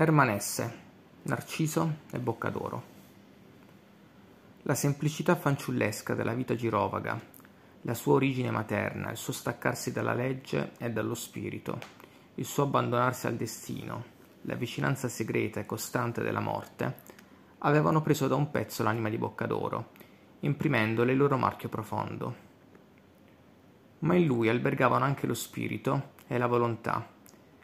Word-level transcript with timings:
Ermanesse, 0.00 0.72
Narciso 1.22 2.02
e 2.12 2.20
Boccadoro. 2.20 2.82
La 4.62 4.76
semplicità 4.76 5.34
fanciullesca 5.34 6.14
della 6.14 6.34
vita 6.34 6.54
girovaga, 6.54 7.20
la 7.80 7.94
sua 7.94 8.12
origine 8.12 8.52
materna, 8.52 9.10
il 9.10 9.16
suo 9.16 9.32
staccarsi 9.32 9.90
dalla 9.90 10.14
legge 10.14 10.74
e 10.78 10.92
dallo 10.92 11.14
spirito, 11.14 11.80
il 12.36 12.44
suo 12.44 12.62
abbandonarsi 12.62 13.26
al 13.26 13.34
destino, 13.34 14.04
la 14.42 14.54
vicinanza 14.54 15.08
segreta 15.08 15.58
e 15.58 15.66
costante 15.66 16.22
della 16.22 16.38
morte, 16.38 16.94
avevano 17.58 18.00
preso 18.00 18.28
da 18.28 18.36
un 18.36 18.52
pezzo 18.52 18.84
l'anima 18.84 19.08
di 19.08 19.18
Boccadoro, 19.18 19.90
imprimendole 20.38 21.10
il 21.10 21.18
loro 21.18 21.36
marchio 21.36 21.68
profondo. 21.68 22.36
Ma 23.98 24.14
in 24.14 24.26
lui 24.26 24.48
albergavano 24.48 25.04
anche 25.04 25.26
lo 25.26 25.34
spirito 25.34 26.10
e 26.28 26.38
la 26.38 26.46
volontà. 26.46 27.04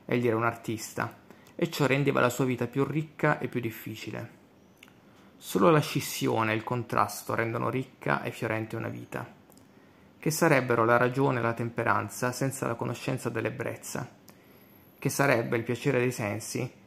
Egli 0.04 0.26
era 0.26 0.36
un 0.36 0.44
artista, 0.44 1.22
e 1.56 1.70
ciò 1.70 1.86
rendeva 1.86 2.20
la 2.20 2.30
sua 2.30 2.44
vita 2.44 2.66
più 2.66 2.84
ricca 2.84 3.38
e 3.38 3.48
più 3.48 3.60
difficile. 3.60 4.42
Solo 5.36 5.70
la 5.70 5.80
scissione 5.80 6.52
e 6.52 6.56
il 6.56 6.64
contrasto 6.64 7.34
rendono 7.34 7.68
ricca 7.68 8.22
e 8.22 8.30
fiorente 8.30 8.76
una 8.76 8.88
vita. 8.88 9.42
Che 10.18 10.30
sarebbero 10.30 10.84
la 10.84 10.96
ragione 10.96 11.38
e 11.38 11.42
la 11.42 11.52
temperanza 11.52 12.32
senza 12.32 12.66
la 12.66 12.74
conoscenza 12.74 13.28
dell'ebbrezza? 13.28 14.08
Che 14.98 15.08
sarebbe 15.10 15.56
il 15.56 15.62
piacere 15.62 15.98
dei 15.98 16.12
sensi 16.12 16.82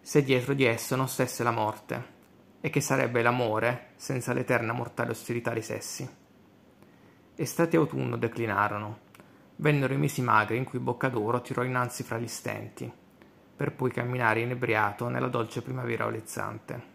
se 0.00 0.24
dietro 0.24 0.52
di 0.52 0.64
esso 0.64 0.96
non 0.96 1.08
stesse 1.08 1.42
la 1.44 1.52
morte? 1.52 2.20
E 2.60 2.70
che 2.70 2.80
sarebbe 2.80 3.22
l'amore 3.22 3.92
senza 3.96 4.32
l'eterna 4.32 4.72
mortale 4.72 5.12
ostilità 5.12 5.52
dei 5.52 5.62
sessi? 5.62 6.08
Estate 7.34 7.76
e 7.76 7.78
autunno 7.78 8.16
declinarono. 8.16 8.98
Vennero 9.56 9.94
i 9.94 9.98
mesi 9.98 10.22
magri 10.22 10.56
in 10.56 10.64
cui 10.64 10.80
Boccadoro 10.80 11.40
tirò 11.40 11.62
innanzi 11.62 12.02
fra 12.02 12.18
gli 12.18 12.26
stenti 12.26 13.00
per 13.56 13.72
poi 13.72 13.90
camminare 13.90 14.40
inebriato 14.40 15.08
nella 15.08 15.28
dolce 15.28 15.62
primavera 15.62 16.06
olezzante. 16.06 16.90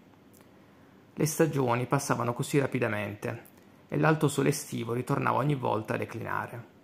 Le 1.14 1.26
stagioni 1.26 1.86
passavano 1.86 2.34
così 2.34 2.60
rapidamente 2.60 3.56
e 3.88 3.98
l'alto 3.98 4.28
sole 4.28 4.50
estivo 4.50 4.94
ritornava 4.94 5.38
ogni 5.38 5.56
volta 5.56 5.94
a 5.94 5.98
declinare. 5.98 6.76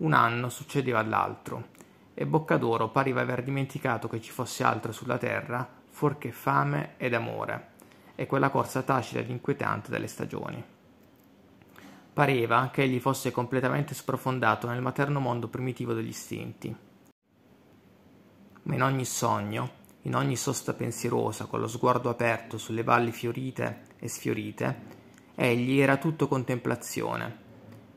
Un 0.00 0.12
anno 0.12 0.48
succedeva 0.48 0.98
all'altro 0.98 1.68
e 2.12 2.26
Boccadoro 2.26 2.88
pareva 2.88 3.20
aver 3.20 3.42
dimenticato 3.42 4.08
che 4.08 4.20
ci 4.20 4.30
fosse 4.30 4.64
altro 4.64 4.92
sulla 4.92 5.18
terra 5.18 5.66
fuorché 5.88 6.32
fame 6.32 6.94
ed 6.96 7.14
amore 7.14 7.68
e 8.14 8.26
quella 8.26 8.50
corsa 8.50 8.82
tacita 8.82 9.20
ed 9.20 9.30
inquietante 9.30 9.90
delle 9.90 10.08
stagioni. 10.08 10.62
Pareva 12.12 12.70
che 12.72 12.82
egli 12.82 12.98
fosse 12.98 13.30
completamente 13.30 13.94
sprofondato 13.94 14.66
nel 14.66 14.80
materno 14.80 15.20
mondo 15.20 15.48
primitivo 15.48 15.92
degli 15.92 16.08
istinti 16.08 16.85
ma 18.66 18.74
in 18.74 18.82
ogni 18.82 19.04
sogno, 19.04 19.70
in 20.02 20.14
ogni 20.14 20.36
sosta 20.36 20.72
pensierosa, 20.74 21.46
con 21.46 21.60
lo 21.60 21.68
sguardo 21.68 22.08
aperto 22.08 22.58
sulle 22.58 22.82
valli 22.82 23.12
fiorite 23.12 23.82
e 23.98 24.08
sfiorite, 24.08 24.94
egli 25.34 25.80
era 25.80 25.96
tutto 25.96 26.28
contemplazione, 26.28 27.44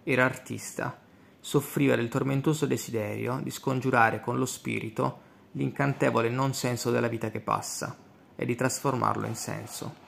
era 0.03 0.25
artista, 0.25 0.99
soffriva 1.39 1.95
del 1.95 2.09
tormentoso 2.09 2.65
desiderio 2.65 3.39
di 3.41 3.49
scongiurare 3.49 4.19
con 4.19 4.37
lo 4.37 4.45
spirito 4.45 5.27
l'incantevole 5.53 6.29
non 6.29 6.53
senso 6.53 6.91
della 6.91 7.07
vita 7.07 7.31
che 7.31 7.39
passa 7.39 7.97
e 8.35 8.45
di 8.45 8.55
trasformarlo 8.55 9.25
in 9.25 9.35
senso. 9.35 10.07